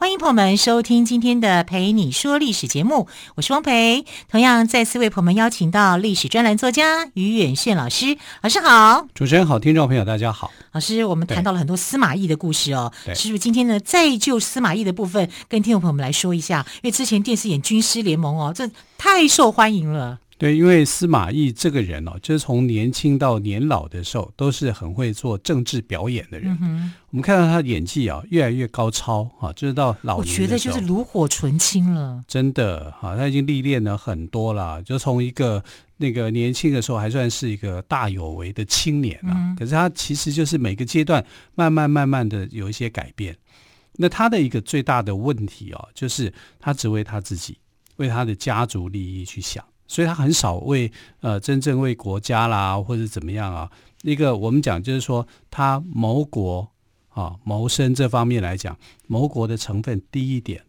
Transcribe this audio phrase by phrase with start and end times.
[0.00, 4.06] 欢迎朋友们收听今天的《陪你说历史》节目，我是汪培。
[4.30, 9.06] 同样再次为朋友们邀请到历史专栏作家于远炫老师，老师好。
[9.12, 10.50] 主持人好，听众朋友大家好。
[10.72, 13.38] 老师，我们谈到了很多司马懿的故事哦，对是不是？
[13.38, 20.18] 今天呢，再就司马懿的部分跟听众朋友们来说一下，因为之前电视演军师联盟哦，这太受欢迎了。
[20.40, 26.56] 对，因为司马懿这个人哦，就是从年轻到年老的时候，都是很会做政治表演的人。
[26.62, 32.24] 嗯、我们看到他的演技啊，越来越高超啊，就是到老我觉得就是炉火纯青了。
[32.26, 35.62] 真的啊，他已经历练了很多了，就从一个
[35.98, 41.22] 那个年轻的时候还算是一个大有为的青年啊，嗯、可是他其实就是每个阶段
[41.54, 43.36] 慢慢慢慢的有一些改变。
[43.96, 47.58] 那他的一个最大的问题哦，就是他只为他自己，
[47.96, 49.62] 为他的家族利益去想。
[49.90, 50.88] 所以他很少为
[51.18, 53.68] 呃真正为国家啦或者怎么样啊，
[54.02, 56.70] 一个我们讲就是说他谋国
[57.08, 60.62] 啊谋生这方面来讲，谋国的成分低一点，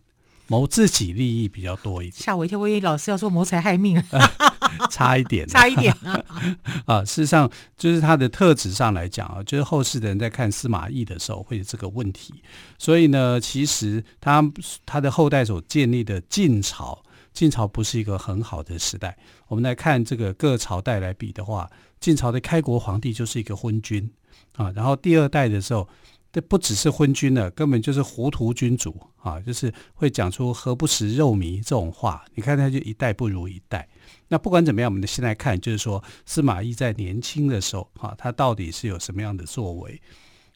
[0.47, 2.16] 谋自己利益比较多一点。
[2.19, 4.03] 吓我一跳，我以为老师要说谋财害命，
[4.89, 5.95] 差一点， 差一点
[6.88, 7.05] 啊。
[7.05, 12.33] 事实上，就是他的特质上来讲啊，就是后世的人在看司马懿的时候会有这个问题。
[12.80, 14.44] 所以呢，其实他
[14.83, 17.03] 他的后代所建立的晋朝。
[17.33, 19.17] 晋朝不是一个很好的时代。
[19.47, 24.09] 我们来看这个各朝代来比的话，晋朝的开国皇帝就是一个昏君
[24.55, 24.71] 啊。
[24.75, 25.87] 然后第二代的时候，
[26.31, 32.23] 这不只是昏君了，根本就是糊涂君主啊，就是会讲出“何不食肉糜”这种话。
[32.36, 33.87] 你看他就一代不如一代。
[34.27, 40.02] 那不管怎么样，我们先来看就是说，司马懿在年轻的时候啊，他到底是有什么样的作为？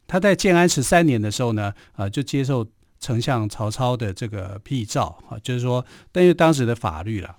[0.08, 2.68] 他在建安十三年的时候呢，啊，就接受。
[3.00, 7.36] 丞相曹操的这个辟诏啊，就是说，但是当时的法律了，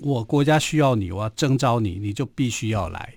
[0.00, 3.14] 我国家需要你，我要征召你，你就必须要来。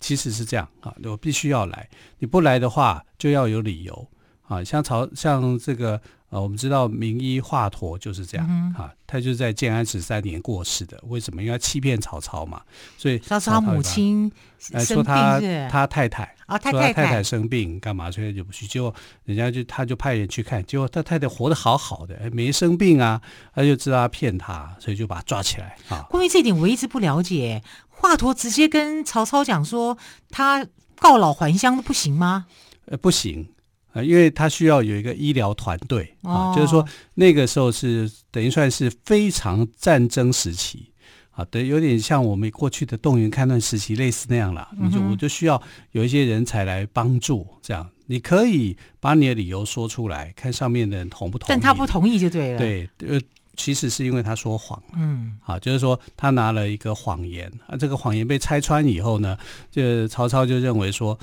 [0.00, 1.88] 其实是这样啊，我必须要来，
[2.18, 4.08] 你不来的话就要有理由
[4.42, 4.62] 啊。
[4.62, 10.98] 像曹像这个呃，我们知道名医华佗就是这样、嗯、啊，他就是在建安十三年过世的。
[11.04, 11.42] 为什么？
[11.42, 12.60] 因为他欺骗曹操嘛，
[12.96, 14.30] 所以他说他母亲
[14.70, 15.40] 来说他
[15.70, 16.34] 他太太。
[16.46, 18.10] 啊，他太太，太太生病干嘛？
[18.10, 18.66] 所以就不去。
[18.66, 18.94] 结果
[19.24, 23.20] 人家就他就派人去看，结果他太太活得好好的，没生病啊。
[23.54, 26.06] 他就知道他骗他，所以就把他抓起来啊。
[26.08, 27.62] 关于这一点，我一直不了解。
[27.90, 29.98] 华佗直接跟曹操讲说，
[30.30, 30.66] 他
[30.96, 32.46] 告老还乡不行吗？
[32.86, 33.48] 呃，不行
[33.92, 36.54] 啊，因为他需要有一个医疗团队啊。
[36.54, 40.92] 就是说那个时候是等于算是非常战争时期。
[41.30, 44.68] 啊，对，有点像我们过去的动员戡乱时期类似那样了。
[44.76, 45.62] 你就我就需要
[45.92, 51.48] 有一些人才来帮助，这样你可以把你的理由说出来，看上面的人同不同意。
[51.48, 52.58] 但他不同意就对了。
[52.58, 53.20] 对，呃，
[53.54, 54.82] 其实是因为他说谎。
[54.96, 59.38] 嗯，啊，就是说他拿了一个谎言啊，这个谎言被拆穿以后呢，
[59.70, 61.16] 就曹操就认为说，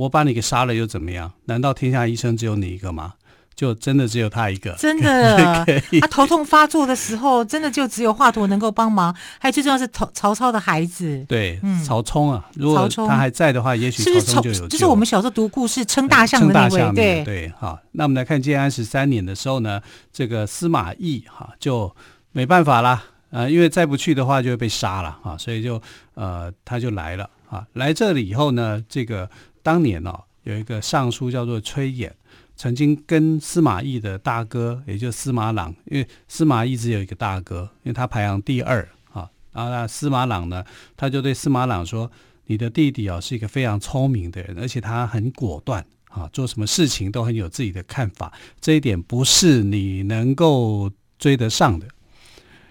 [0.00, 1.30] 我把你给杀了又怎么样？
[1.44, 3.14] 难道天下医生只有你一个吗？
[3.54, 5.66] 就真的只有他一个，真的。
[6.00, 9.14] 他头痛发作的时候，真的就只有华佗能够帮忙。
[9.38, 12.48] 还有最重要是曹曹操的孩子，对，曹冲啊。
[12.54, 14.68] 如果他还在的话，也许曹冲就有救。
[14.68, 17.52] 就是我们小时候读故事称大象的那位，对对。
[17.58, 21.94] 好，那我们来看建安十三年的时候呢，这个司马懿哈就
[22.32, 25.82] 没办法啦，呃，因为再不去的话就会被杀了啊，所以就
[26.14, 27.66] 呃他就来了啊。
[27.74, 29.28] 来这里以后呢，这个
[29.62, 32.10] 当年哦有一个尚书叫做崔琰。
[32.56, 39.30] 曾经跟司马懿的大哥，也就是司马朗，因为司马懿只有一个大哥，因为他排行第二啊。
[39.50, 40.62] 然后那司马朗呢，
[40.94, 42.12] 他就对司马朗说
[42.48, 48.30] ：“你的弟弟啊，是一个非常聪明的人，而且他很果断啊，做什么事情都很有自己的看法，
[48.60, 51.86] 这一点不是你能够追得上的。”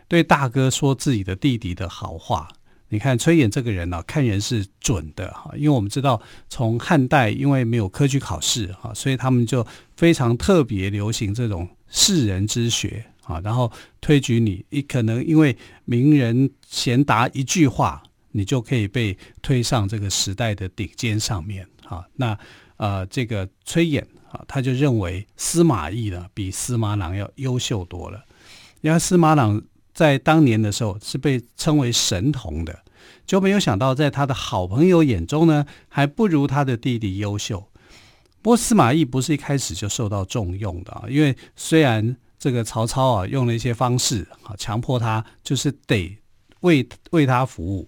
[0.07, 2.47] 对大哥说自己的弟弟的好话。
[2.91, 6.19] 你看崔琰这个人呢、啊，看人是准的哈，因为我们知道
[6.49, 9.65] 从汉代因为没有科举考试哈，所以他们就
[9.95, 13.71] 非常特别流行这种士人之学啊，然后
[14.01, 15.55] 推举你，你可能因为
[15.85, 18.01] 名人贤达一句话，
[18.31, 22.03] 你就可以被推上这个时代的顶尖上面啊。
[22.15, 22.35] 那
[22.77, 24.01] 呃，这个崔琰
[24.31, 28.25] 啊，他就认为司马懿呢比司马朗要优秀多了，
[28.81, 29.61] 因为司马朗。
[29.99, 32.79] 在当年的时候是被称为神童的，
[33.25, 37.59] 就没有想到在他的好朋友眼中呢，还不如他的弟弟优秀。
[38.41, 46.17] 不过司马懿不是一开始就受到重用的啊，因为虽然这个曹操啊用了一些方式啊强迫他就是得
[46.61, 47.85] 为为他服务，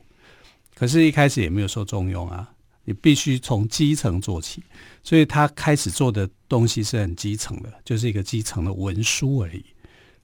[0.75, 2.51] 可是，一开始也没有受重用啊。
[2.83, 4.61] 你必须从基层做起，
[5.01, 9.63] 所以他开始做的东西是很基层的，就是一个基层的文书而已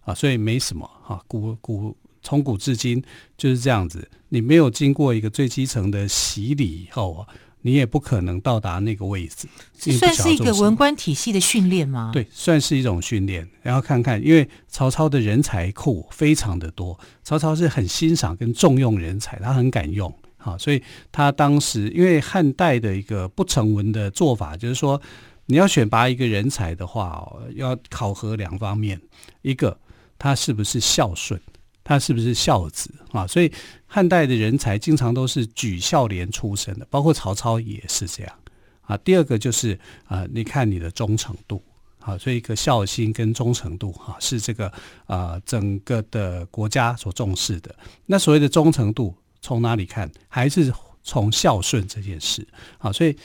[0.07, 1.21] 啊，所以没什么哈。
[1.27, 3.04] 古古从古至今
[3.38, 7.27] 就是这样子，你没有经过一个最基层的洗礼以后啊，
[7.62, 9.50] 你也不可能到达那个位置。
[9.77, 12.12] 这算是一个文官体系的训练吗？
[12.13, 13.48] 对，算是一种训练。
[13.62, 20.13] 然后看看，因为曹操的人才库非常的多，曹操是很欣赏跟重用人才，他很敢用。
[20.38, 20.81] 啊，所以
[21.12, 25.01] 他当时因为汉代的一个不成文的做法，就是说
[25.48, 29.01] 你要选拔一个人才的话哦，要考核两方面，
[29.42, 29.77] 一个
[30.18, 31.40] 他是不是孝顺，
[31.84, 33.25] 他是不是孝子啊？
[33.28, 33.52] 所以
[33.86, 38.34] 汉代的人才经常都是举孝廉出身的，包括曹操也是这样
[38.81, 38.98] 啊。
[38.98, 41.64] 第二个就是啊，你看你的忠诚度
[42.00, 44.72] 啊，所以一个孝心跟忠诚度哈，是这个
[45.06, 47.75] 啊整个的国家所重视的。
[48.06, 49.16] 那所谓的忠诚度。
[49.40, 50.12] 从哪里看？
[50.28, 50.74] 还是
[51.04, 52.46] 从孝顺这件事
[52.80, 52.92] 啊？
[52.92, 53.16] 所以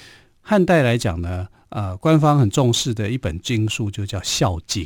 [0.42, 4.84] 汉代来讲呢，呃，官方很重视的一本经书就叫《孝经》，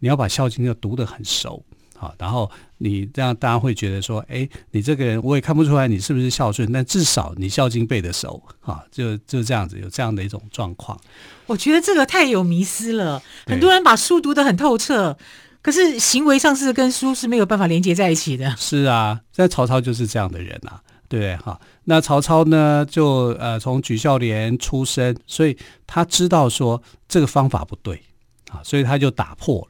[0.00, 1.62] 你要把《孝经》要读得很熟
[1.96, 2.12] 好。
[2.18, 10.98] 然后你这样，大家会觉得说，哎，你这个人我也看不出来你是不是孝顺，但至少你《孝经》背得熟啊，就就这样子，有这样的一种状况。
[11.46, 15.16] 我觉得这个太有迷失了，很多人把书读得很透彻。
[15.62, 18.56] 可是行为上是跟书是没有办法连接在一起的。
[18.56, 21.36] 是啊，在曹操就是这样的人啊，对不对？
[21.36, 25.54] 哈，那曹操呢，就呃从举孝廉出身，所以
[25.86, 28.02] 他知道说这个方法不对
[28.50, 29.60] 啊，所以他就打破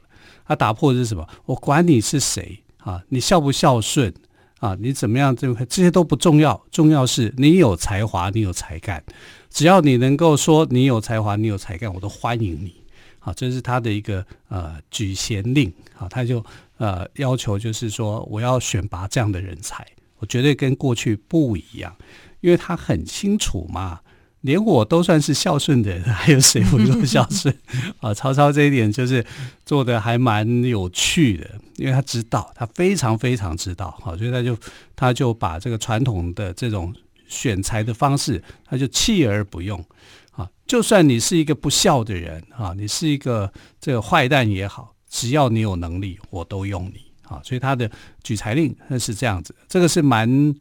[0.51, 1.25] 他打破的是什么？
[1.45, 4.13] 我管你是谁啊，你孝不孝顺
[4.59, 5.33] 啊，你怎么样？
[5.33, 9.01] 这这些都不重要，重要是你有才华，你有才干，
[9.49, 12.73] 只要你能够说你有才华，你有才干，我都欢迎你。
[13.19, 16.43] 好，这是他的一个呃举贤令，好，他就
[16.75, 19.87] 呃要求就是说，我要选拔这样的人才，
[20.19, 21.95] 我绝对跟过去不一样，
[22.41, 24.01] 因为他很清楚嘛，
[24.41, 27.55] 连我都算是孝顺的人，还有谁不够孝顺？
[28.01, 29.25] 啊，曹操这一点就是
[29.65, 34.57] 做的还蛮有趣的，因为他知道，他非常非常知道，好，所以他就
[34.95, 36.93] 他就把这个传统的这种
[37.27, 39.83] 选材的方式，他就弃而不用。
[40.31, 47.41] 啊，就算你是一个不孝的人啊，你是一个这个坏蛋也好，只要你有能力，我都用你啊。
[47.43, 47.91] 所以他的
[48.23, 50.55] 举才令那是这样子，这个是蛮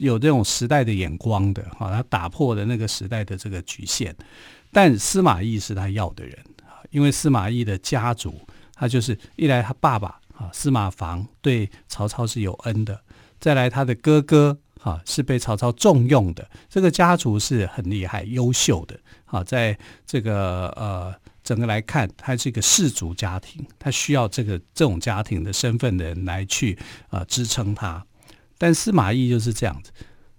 [0.00, 1.88] 有这种时代的眼光的啊。
[1.90, 4.14] 他打破了那个时代的这个局限。
[4.72, 8.34] 但司马懿是他要的人啊，因为司马懿的家族，
[8.74, 13.00] 他就是一来他爸爸啊司马防对曹操是有恩的，
[13.38, 14.58] 再来他的哥哥。
[14.82, 18.98] 啊，是被曹操重用的，这个家族是很厉害、优秀的。
[19.26, 21.14] 啊，在这个呃
[21.44, 26.78] 整个来看，他是一个氏族家庭，他需要这个这种家庭的身份的人来去
[27.10, 28.02] 啊、支撑他。
[28.60, 29.90] 但司马懿就是这样子，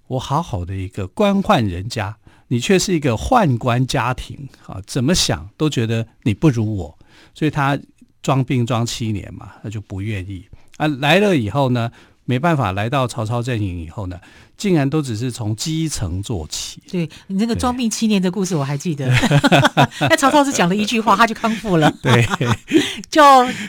[0.06, 2.16] 我好好的一个官宦人家，
[2.50, 7.00] 你却是一个宦官家庭，啊，怎么想都觉得你不如我，
[7.34, 7.80] 所以他
[8.22, 10.48] 装病装七年嘛，他就不愿意
[10.78, 10.88] 啊。
[10.88, 11.92] 来了以后呢，
[12.26, 14.20] 没办法，来到曹操阵营以后呢，
[14.56, 16.82] 竟然都只是从基层做起。
[16.90, 19.12] 对，你那个装病七年的故事我还记得，
[20.02, 21.92] 那曹操是讲了一句话，他就康复了。
[22.02, 22.26] 对，
[23.10, 23.22] 就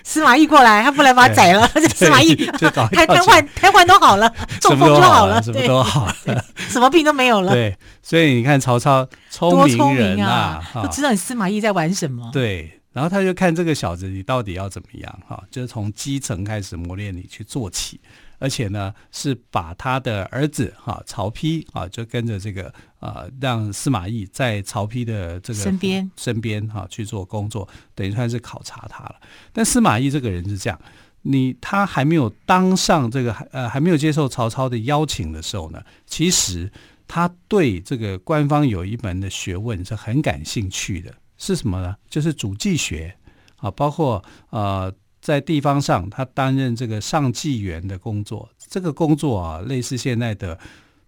[0.05, 1.67] 司马懿过来，他不来把他宰了。
[1.95, 7.53] 司马懿就搞瘫痪，瘫痪都好了，中风就好了，什么都好了，什么病都没有了。
[7.53, 12.31] 对，所以你看曹操聪明人啊，都知道你司马懿在玩什么。
[12.33, 15.19] 对，然后他就看这个小子，你到底要怎么样？
[15.27, 17.99] 哈，就是从基层开始磨练你去做起。
[18.43, 29.15] 而且呢，是把他的儿子哈曹丕啊，就跟着这个啊，让司马懿在曹丕的这个身边身边哈去做工作，等于算是考察他了。
[29.53, 30.77] 但司马懿这个人是这样，
[31.23, 36.69] 你他还没有当上这个呃，还没有接受曹操的邀请的时候呢，其实
[37.07, 41.95] 他对这个官方有一门的学问是很感兴趣的，是什么呢？
[42.11, 43.15] 就是主计学
[43.59, 44.93] 啊，包括呃。
[45.23, 48.51] 在地方上，他担任这个上计员的工作。
[48.69, 50.59] 这个工作啊，类似现在的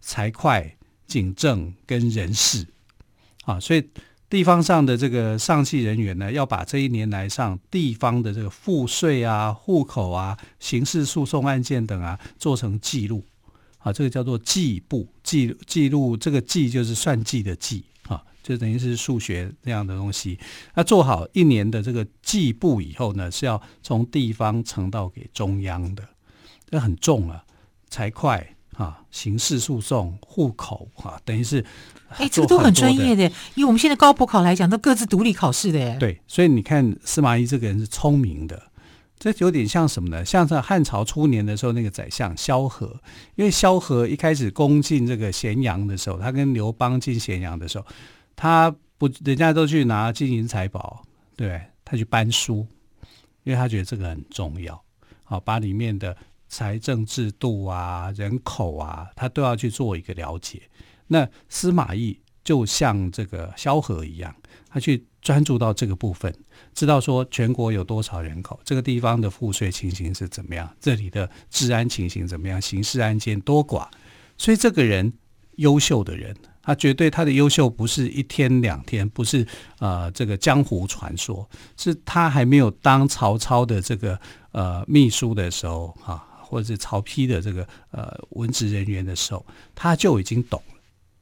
[0.00, 0.76] 财会、
[1.08, 2.64] 警政跟人事
[3.44, 3.84] 啊，所以
[4.30, 13.24] 地方上的这个上计人员呢，要把这一年来上地方的这个赋税啊、户口啊、刑事诉讼案件等啊，做成记录
[13.78, 17.84] 啊，这个叫做计簿，记记录这个记就是算计的计。
[18.44, 20.38] 就等于是数学这样的东西，
[20.74, 26.04] 那做好一年的这个计簿以后呢，是要从地方呈到给中央的，
[26.68, 27.42] 这很重啊，
[27.88, 28.46] 财会
[28.76, 31.64] 啊，刑事诉讼、户口啊，等于是，
[32.10, 33.32] 哎，这个都很专业的。
[33.54, 35.98] 以我们现在高普考来讲，都各自独立考试的。
[35.98, 38.60] 对，所以你看司马懿这个人是聪明的，
[39.18, 40.24] 这有点像什么呢？
[40.24, 43.00] 像在汉朝初年的时候，那个宰相萧何，
[43.36, 47.86] 因为萧何一开始攻进这个咸阳的时候，他跟刘邦进咸阳的时候，
[48.36, 51.02] 他不，人家都去拿金银财宝，
[51.36, 52.66] 对，他去搬书，
[53.42, 54.82] 因为他觉得这个很重要，
[55.22, 56.16] 好，把里面的
[56.48, 60.62] 财政制度啊、人口啊，他都要去做一个了解。
[61.06, 64.34] 那司马懿就像这个萧何一样，
[64.68, 66.34] 他去专注到这个部分。
[66.74, 73.88] 知道说全国有多少人口，这个地方的赋税情形是怎么样，这里的治安情形怎么样，刑事案件多寡，
[74.38, 75.12] 所以这个人
[75.56, 79.46] 优秀的人，他绝对他的优秀不是一天两天，不是
[79.78, 84.18] 呃这个江湖传说，是他还没有当曹操的这个
[84.52, 89.44] 呃秘书的时候哈、啊，或者是曹丕的这个呃文职人员的时候，
[89.74, 90.62] 他就已经懂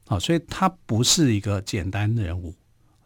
[0.06, 2.54] 了，啊，所以他不是一个简单的人物。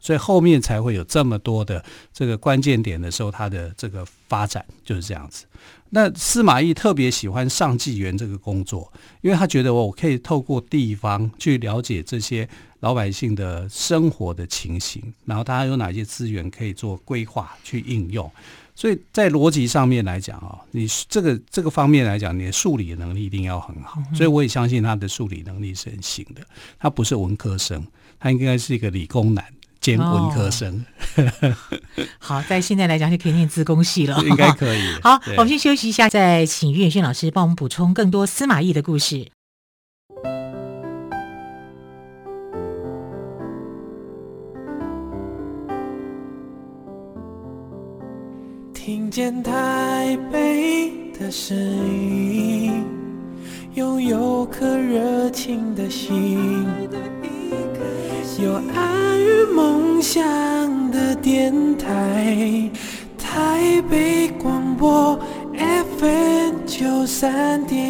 [0.07, 5.47] 所以后面才会有这么多的这个关键点的时候，他的这个发展就是这样子。
[5.91, 12.49] 那司马懿特别喜欢上计员这个工作，因为他觉得我可以透过地方去了解这些
[12.79, 18.31] 老百姓的生活的情形，然后他有哪些资源可以做规划去应用。
[18.77, 24.01] 所以在逻辑上面来讲啊，你这个这个方面来讲，你的数理能力一定要很好。
[24.15, 26.47] 所以我也相信他的数理能力是很行的。
[26.79, 27.85] 他不是文科生，
[28.21, 29.45] 他应该是一个理工男。
[29.87, 31.55] 兼文科生，哦，
[32.19, 34.83] 好，在现在来讲就可以念自工系了，应该可以。
[35.01, 39.29] 好，我们先休息一下，再请于远炫老师帮我们补充更多司马懿的故事。
[48.75, 52.85] 听见台北的声音，
[53.75, 56.67] 拥有颗热情的心。
[58.39, 58.86] 有爱与
[60.09, 60.23] 想
[60.93, 62.71] 的电台，
[63.19, 65.19] 台北广播
[65.99, 67.86] FN 九三点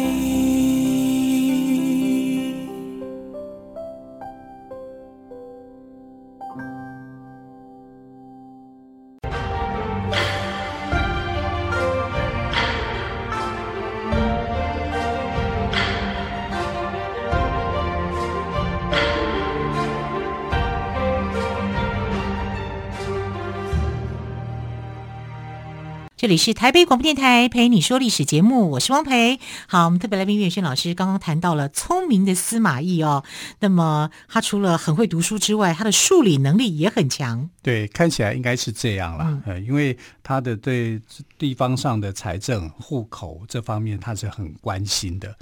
[26.17, 29.39] 这里是台北广播电台陪你说历史节目，我是汪培。
[29.67, 33.23] 好，我们特别来宾岳轩老师刚刚谈到了聪明的司马懿哦。
[33.59, 37.47] 那么他除了很会读书之外，他的数理能力也很强。
[37.61, 39.43] 对，看起来应该是这样了。
[39.45, 40.99] 嗯，因为他的对
[41.37, 45.37] 地方上的财政、户口这方面他是很关心的。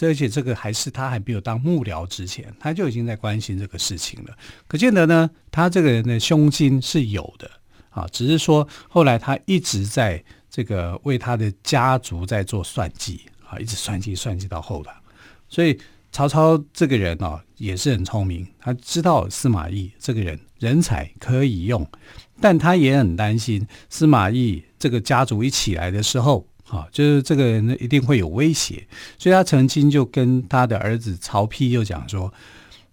[0.00, 4.36] 而且这个还是他还没有当幕僚之前，他就已经在关心这个事情了。
[4.68, 7.50] 可见得呢，他这个人的胸襟是有的。
[7.90, 14.92] 啊，只是说后来他一直在这个为他的家族在做算计啊，一直算计算计到后来，
[15.48, 15.78] 所以
[16.10, 21.86] 曹操这个人哦也是很聪明，他知道司马懿这个人人才可以用，
[22.40, 28.86] 但他也很担心司马懿这个家族一起来的时候啊，就是这个人一定会有威胁，
[29.18, 32.32] 所以他曾经就跟他的儿子曹丕就讲说，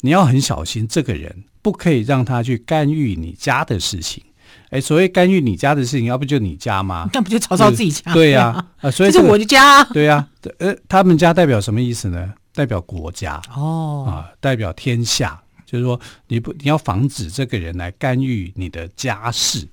[0.02, 4.24] 你要很小心这个人，不可以让他去干预你家的事情。
[4.70, 7.10] 哎，所谓干预你家的事情，要不就你家吗？
[7.14, 8.14] 那不就曹操自己家？
[8.14, 9.84] 对呀，啊，啊，所以这是我的家。
[9.86, 10.28] 对呀，
[10.60, 12.34] 呃，他们家代表什么意思呢？
[12.54, 15.42] 代表国家哦，啊，代表天下。
[15.66, 19.68] 就是说，你不你要防止这个人来干预你的家事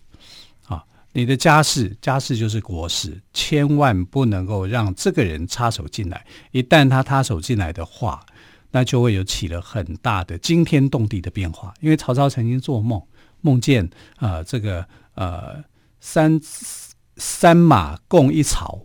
[0.66, 6.26] 啊，你的家事，家事就是国事，千万不能够让这个人插手进来。
[6.50, 8.26] 一旦他插手进来的话，
[8.72, 11.72] 那就会有起了很大的惊天动地的变化。
[11.80, 13.00] 因为曹操曾经做梦。
[13.44, 13.84] 梦见
[14.16, 15.62] 啊、呃，这个呃
[16.00, 16.40] 三
[17.16, 18.80] 三马共一槽，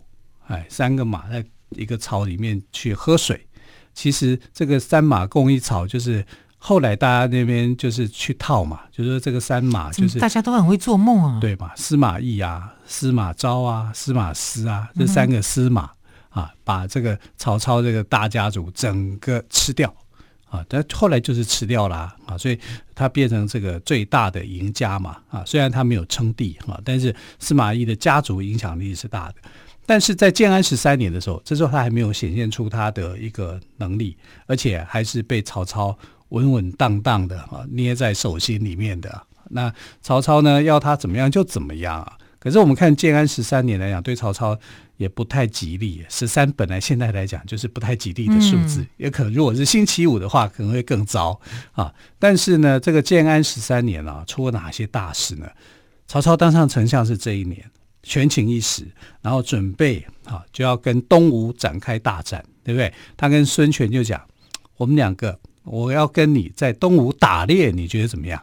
[0.48, 3.46] 哎，三个马在一个槽里面去喝水。
[3.94, 6.24] 其实这个三马共一槽，就是
[6.58, 11.74] 后来大家那边就是去套嘛，就是说这个三马就是大家都很会做梦啊，对嘛？
[11.74, 15.90] 司马懿啊，司马昭啊，司马师啊，这三个司马、
[16.34, 19.92] 嗯、啊，把这个曹操这个大家族整个吃掉。
[20.50, 22.58] 啊，但后来就是吃掉了啊，所以
[22.94, 25.44] 他变成这个最大的赢家嘛啊。
[25.46, 29.36] 虽然他没有称帝啊，但是司马懿的家族影响力是大的。
[29.86, 34.16] 但是在建安十三年的时候，这时候他还没有显现出他的一个能力，
[34.46, 35.96] 而且还是被曹操
[36.30, 39.22] 稳稳当当的啊捏在手心里面的。
[39.50, 42.18] 那曹操呢，要他怎么样就怎么样啊。
[42.38, 44.58] 可是我们看建安十三年来讲，对曹操。
[45.00, 51.40] 也不太吉利，十三本来现在来讲就是不太吉利的数字，嗯、也可能如果是星期五的话，可能会更糟
[51.72, 51.90] 啊。
[52.18, 55.48] 但是呢，这个建安十三年啊，出了哪些大事呢？
[56.06, 57.64] 曹操当上丞相是这一年，
[58.02, 58.86] 权倾一时，
[59.22, 62.92] 然后准备啊就要跟东吴展开大战，对不对？
[63.16, 64.20] 他跟孙权就讲：
[64.76, 68.38] 我们两个，我要跟你在东吴打猎，你觉得怎么样？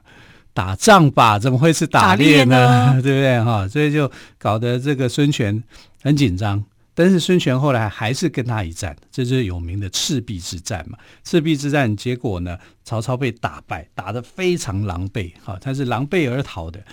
[0.54, 2.66] 打仗吧，怎么会是打猎呢？
[2.66, 3.44] 打猎呢对不对？
[3.44, 5.64] 哈，所以就搞得这个孙权
[6.02, 6.64] 很紧张。
[6.94, 10.98] 但是孙权后来还是跟他一战，这就是有名的赤壁之战嘛。
[11.24, 16.84] 赤壁之战结果呢，曹操被打败，打得非常狼狈，哈，他是狼狈而逃的。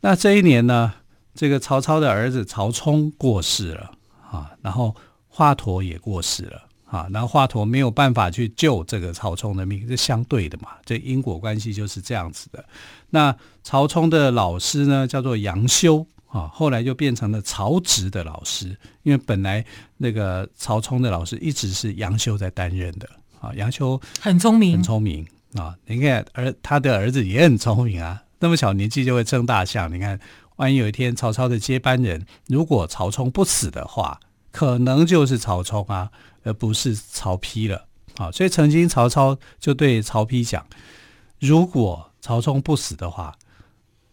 [0.00, 0.94] 那这一年呢，
[1.34, 3.90] 这个曹操的儿子曹冲过世了，
[4.30, 4.96] 啊，然后
[5.28, 6.62] 华佗也过世了。
[6.86, 12.62] 啊，然后华佗没有办法去救这个曹冲的命，是相对的嘛，这因果关系就是这样子的。
[13.08, 19.64] 那曹冲的老师呢，叫做杨修啊，后来就变成了曹植的老师，因为本来
[19.98, 23.08] 那个曹冲的老师一直是杨修在担任的
[23.40, 23.52] 啊。
[23.54, 25.76] 杨修很聪明，很聪明啊。
[25.84, 29.92] 你看，儿他的儿子也很聪明啊，那么小年纪就会称大象。
[29.92, 30.18] 你看，
[30.56, 34.18] 万一有一天曹操的接班人，如果曹冲不死的话，
[34.50, 36.10] 可能就是曹冲啊。
[36.44, 37.86] 而不是曹丕了，
[38.16, 40.66] 啊，所以曾经曹操就对曹丕讲
[41.38, 43.38] ：“如果曹冲不死的话，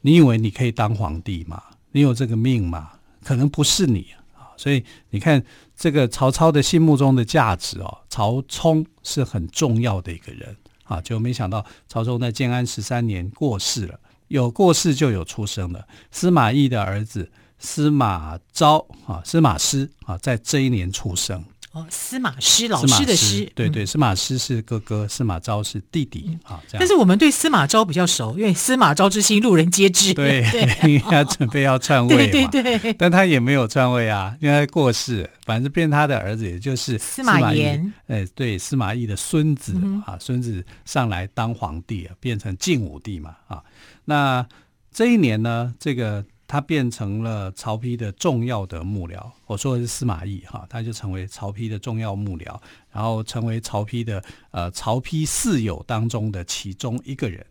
[0.01, 1.59] 你以为你可以当皇帝吗？
[1.91, 2.91] 你有这个命吗？
[3.24, 5.43] 可能不是你啊。”所以你看，
[5.75, 11.00] 这个曹操的心目中的价值哦，曹冲是很重要的一个人啊。
[11.01, 15.88] 就没想到曹冲在建安十三年过世了，有过世就有出生的。
[16.12, 21.43] 司马懿的儿子司马昭啊，司马师啊，在这一年出生。
[21.71, 26.59] 哦，司马师老师的师，对对，司马师是哥哥，司马昭是弟弟啊。
[26.67, 26.79] 这样。
[26.79, 30.11] 但是我们对司马昭比较熟，因为司马昭之心，路人皆知。
[30.15, 30.41] 对，
[30.81, 32.31] 因为他准备要篡位嘛。
[32.31, 32.93] 对对对。
[32.93, 37.93] 但他也没有篡位啊，因为他过世，反正变他的儿子，也就是司马炎。
[38.07, 39.75] 哎，对，司马懿的孙子
[40.07, 43.62] 啊，孙子上来当皇帝啊，变成晋武帝嘛啊。
[44.05, 44.43] 那
[44.91, 46.25] 这一年呢，这个。
[46.49, 52.59] 他变成了曹丕的重要的幕僚，我说的是司马懿哈，他就成为曹丕的重要幕僚，
[52.91, 57.45] 然后成为曹丕的呃曹丕四友当中的其中一个人。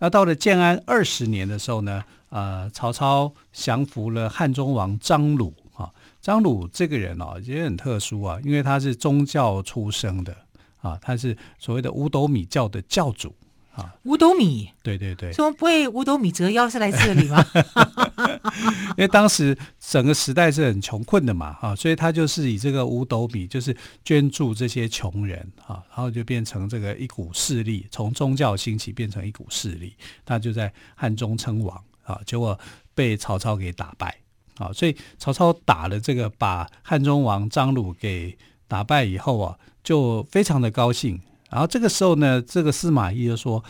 [0.00, 10.36] 那到了建安二十年的时候呢，呃，曹操降服了汉中王张鲁哈，张鲁这个人哦也很特殊啊，因为他是宗教出生的
[10.80, 13.32] 啊，他是所谓的五斗米教的教主。
[13.74, 17.44] 啊，五斗米，对对对，说不会五斗米折腰是来这里吗？
[18.96, 32.58] 因为当时整个时代是很穷困的嘛，啊，所以他就是以这个五斗米，就是捐助这些穷人啊，然后就变成这个一股势力，从宗教兴起变成一股势力，他就在汉中称王啊，结果
[32.94, 34.14] 被曹操给打败
[34.58, 38.36] 啊，所以曹操打了这个把汉中王张鲁给
[38.68, 41.18] 打败以后啊，就非常的高兴。
[41.52, 43.62] 然后这个时候呢，这个司马懿就说：“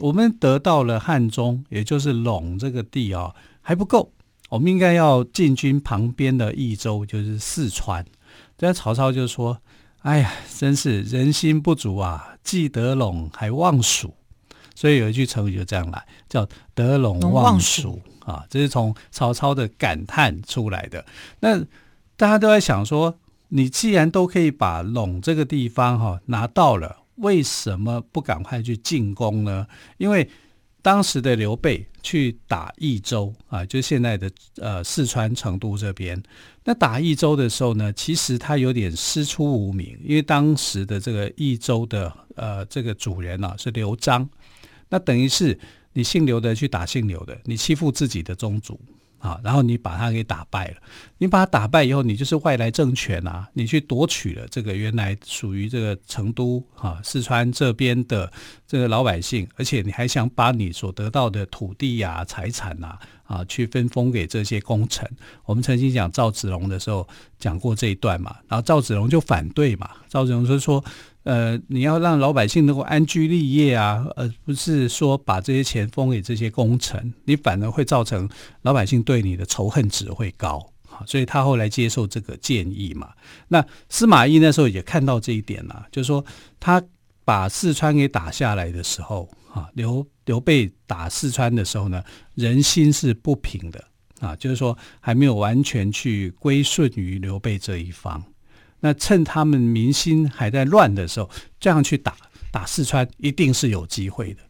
[0.00, 4.12] 我们得到了汉中，也就是陇这个地啊、哦，还不够，
[4.50, 8.04] 我们应该要进军旁边的益州，就是四川。”
[8.56, 9.58] 但曹操就说
[10.02, 12.36] ：“哎呀，真是人心不足啊！
[12.44, 14.14] 既得陇，还忘蜀。”
[14.76, 21.04] 所以有一句成语就这样来，叫“得陇望蜀”啊，这是从曹操的感叹出来的。
[21.40, 21.58] 那
[22.16, 23.18] 大家都在想说，
[23.48, 26.98] 你既然都可以把陇这个地方哈、哦、拿到了。
[27.16, 29.66] 为什么不赶快去进攻呢？
[29.98, 30.28] 因为
[30.80, 36.20] 当时的刘备去打益州啊，就现在的呃四川成都这边。
[36.64, 44.28] 那打益州的时候呢，其实他有点师出无名，因为当时的这个益州的呃这个主人啊是刘璋，
[44.88, 45.56] 那等于是
[45.92, 48.80] 你姓刘的去打姓刘的，你欺负自己的宗族。
[49.22, 50.76] 啊，然后你把他给打败了，
[51.18, 58.30] 你把他打败以后，你就是外来政权啊，你去夺取了这个原来属于这个成都啊四川这边的
[58.66, 65.08] 这个老百姓，而且你还想把你所得到的土地呀、啊、财产呐啊，啊去分封给这些功臣。
[65.44, 67.06] 我们曾经讲赵子龙的时候
[67.38, 70.84] 讲过这一段嘛，然后赵子龙就反对嘛，赵子龙就说。
[71.24, 78.28] 呃，你要让老百姓能够安居立业啊，而不是说把这些钱分给这些功臣，你反而会造成
[78.62, 80.68] 老百姓对你的仇恨值会高。
[81.06, 83.10] 所以他后来接受这个建议嘛。
[83.48, 86.24] 那司马懿那时候也看到这一点了，就是说
[86.60, 86.82] 他
[87.24, 92.04] 把四川给打下来的时候，啊，刘刘备打四川的时候呢，
[92.34, 93.82] 人心是不平的
[94.20, 98.22] 啊，就是说还没有完全去归顺于刘备这一方。
[98.82, 102.14] 那趁他们民心还在乱的时候，这样去打
[102.50, 104.40] 打四川，一定是有机会的。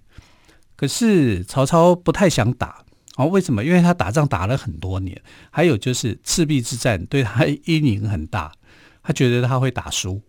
[0.74, 2.82] 可是曹操不太想打
[3.16, 3.62] 哦，为什么？
[3.62, 8.50] 因为他打仗打了很多年，还有就是赤壁之战对他阴影很大，
[9.02, 10.20] 他觉得他会打输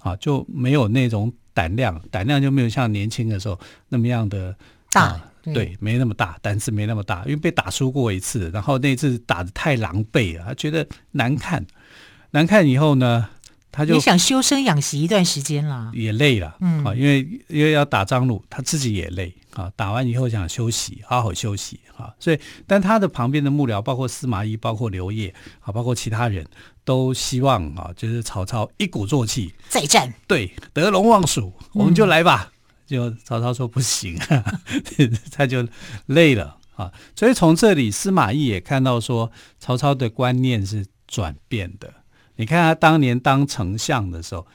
[0.00, 4.54] 啊，就没有那种胆量，胆量就没有像年轻的时候那么样的
[4.92, 11.66] 大对，没那么大，胆子没那么大，因为被打输过一次，然后那次打得太狼狈了，他觉得难看，
[12.30, 13.28] 难看以后呢，
[13.70, 26.46] 他就也想修身养息一段时间了，也累了，嗯啊，因为因为要打张鲁，他自己也累啊，打完以后想休息，好好休息啊，所以，但他的旁边的幕僚，包括司马懿，包括刘烨，啊，包括其他人
[26.84, 32.50] 都希望啊，就是曹操一鼓作气再战，对，得陇望蜀，我们就来吧。
[32.52, 32.54] 嗯
[32.88, 34.18] 就曹操说不行，
[35.30, 35.68] 他就
[36.06, 36.90] 累了啊。
[37.14, 41.92] 所以从这里，司马懿也看到说，曹操的观念是转变的。
[42.38, 44.46] 你看他当年当丞相的时候，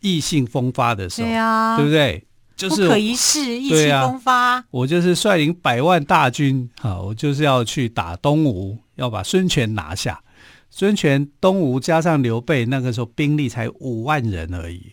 [0.00, 2.24] 意兴风发的时候，对啊，对不对？
[2.54, 4.32] 就是不可一世，意气风发。
[4.54, 10.22] 啊、我就是率领百万大军好，我就是要去打东吴，要把孙权拿下。
[10.70, 14.92] 孙权、东吴加上刘备，那个时候兵力才五万人而已。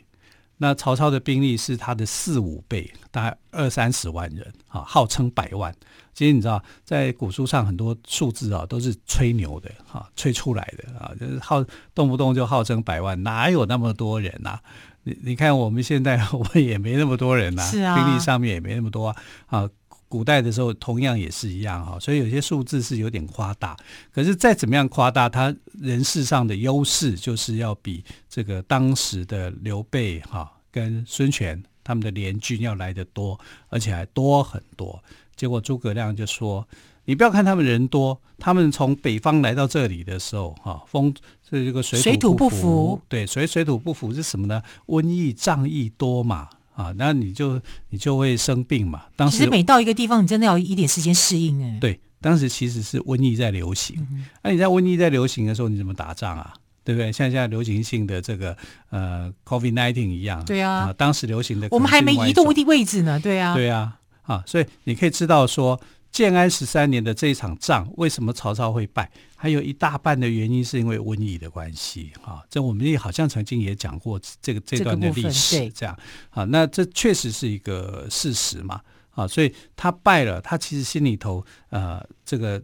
[0.61, 5.73] 那曹操的兵力是他的四五倍，大概二三十万人啊，号称百万。
[6.13, 14.61] 其实你知道，在古书上很多数字啊，都是吹牛的哈，吹出来的啊，就是号动不动就号称百万，哪有那么多人呐、啊？
[15.03, 19.69] 你你看我们现在 我们也没那么多人呐、啊，是啊，兵力上面也没那么多啊。
[20.09, 23.77] 啊古代的时候同样也是一样哈，所以有些数字是有点夸大。
[24.11, 35.01] 可是再怎么样夸大，他人事上的优势就是要比这个当时的刘备哈跟孙权他们的联军要来得多，而且还多很多。
[35.35, 36.67] 结果诸葛亮就说
[37.05, 41.13] ：“你不要看他们人多，他们从北方来到这里的时候哈，风
[41.49, 44.61] 是这个水土不服，对，水水土不服是什么呢？
[44.87, 49.03] 瘟疫仗义多嘛。”啊，那你就你就会生病嘛。
[49.17, 51.77] 当时其实每到一个地方，你真的要一点时间适应哎。
[51.81, 53.95] 对，当时其实是瘟疫在流行。
[53.99, 56.53] 那、嗯啊、你在瘟疫在流行的时候，你怎么打仗啊？
[56.85, 57.11] 对不对？
[57.11, 58.55] 像现在流行性的这个
[58.89, 60.43] 呃 COVID nineteen 一样。
[60.45, 63.19] 对啊，啊，当时流行的，我们还没移动位置呢。
[63.19, 65.79] 对啊，对啊，啊，所以你可以知道说。
[66.11, 69.11] 建安十三年的这一场仗，为什么曹操会败？
[69.41, 72.43] 还有一大半的原因是因为瘟疫的关系啊。
[72.49, 75.97] 这我们也好像曾经也讲过这个这段的历史，这样
[76.29, 76.43] 啊。
[76.43, 79.25] 那这确实是一个事实嘛啊。
[79.25, 82.61] 所以他败了，他其实心里头呃，这个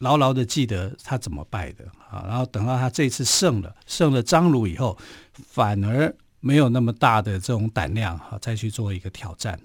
[0.00, 2.22] 牢牢的记得他怎么败的啊。
[2.28, 4.98] 然后等到他这次胜了，胜了张鲁以后，
[5.32, 9.58] 反而没有那么大的这种胆量啊，再去做一个挑战，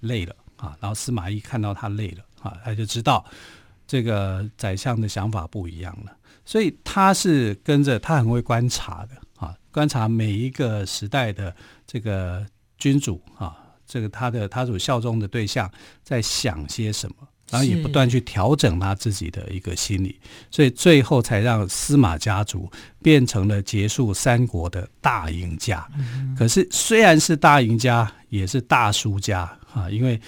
[0.00, 0.76] 累了啊。
[0.80, 2.24] 然后司马懿看到他累了。
[2.40, 3.24] 啊，他就知道
[3.88, 11.52] 这个宰相的想法不一样了，所以他是跟着他很会观察的啊，观察每一个时代的
[11.86, 12.46] 这个
[12.76, 15.68] 君主啊，这个他的他所效忠的对象
[16.04, 17.16] 在想些什么，
[17.50, 20.20] 然后也不断去调整他自己的一个心理，
[20.50, 22.70] 所以最后才让司马家族
[23.02, 25.88] 变成了结束三国的大赢家。
[25.98, 26.36] 嗯。
[26.38, 30.20] 可是虽然是大赢家，也是大输家啊，因为。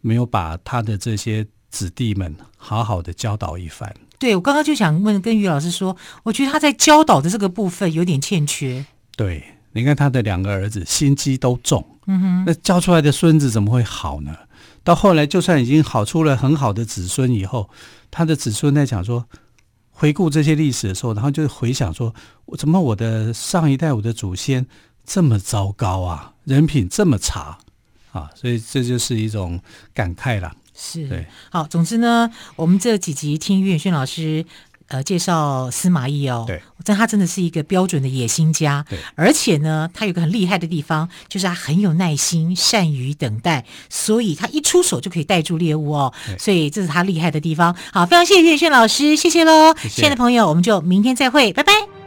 [0.00, 3.94] 没有把他的这些子弟们好好的教导一番。
[4.18, 8.84] 对，我刚刚就想问跟于老师说，我觉得他在教导的这个部分有点欠缺。
[9.16, 14.36] 对，你看他的两个儿子心机都重，嗯哼，那教出来的孙子怎么会好呢？
[14.82, 17.70] 到后来就算已经好出了很好的子孙以后，
[18.10, 19.26] 他的子孙在讲说，
[19.90, 22.14] 回顾这些历史的时候，然后就回想说，
[22.46, 24.66] 我怎么我的上一代我的祖先
[25.04, 27.58] 这么糟糕啊，人品这么差。
[28.10, 29.60] 啊，所以这就是一种
[29.92, 30.50] 感慨了。
[30.80, 34.44] 是，好，总之呢，我们这几集听于远轩老师
[34.86, 47.74] 呃介绍司马懿哦，对，但他真的是一个标准的野心家，对，而且呢，他有个很厉害的地方，就是他很有耐心，善于等待，所以他一出手就可以带住猎物哦，所以这是他厉害的地方。
[47.92, 51.97] 好，非常谢谢于远轩老师，谢谢喽，亲爱的朋友，我们就明天再会，拜拜。